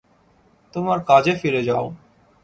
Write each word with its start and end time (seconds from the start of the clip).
তোমার 0.73 0.99
কাজে 1.05 1.33
ফিরে 1.35 1.61
যাও। 1.63 1.85